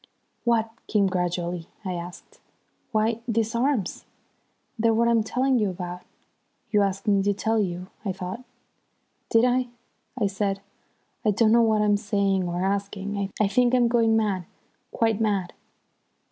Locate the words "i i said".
9.45-10.59